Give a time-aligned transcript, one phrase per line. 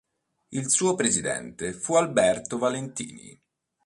[0.49, 3.39] Il suo presidente fu Alberto Valentini.